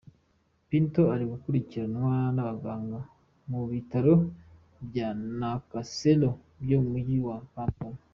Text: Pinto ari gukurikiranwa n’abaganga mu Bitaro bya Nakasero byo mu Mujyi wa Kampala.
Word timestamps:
Pinto 0.69 1.01
ari 1.13 1.25
gukurikiranwa 1.31 2.13
n’abaganga 2.35 2.99
mu 3.49 3.61
Bitaro 3.71 4.13
bya 4.87 5.09
Nakasero 5.37 6.29
byo 6.63 6.77
mu 6.81 6.89
Mujyi 6.93 7.17
wa 7.27 7.37
Kampala. 7.53 7.97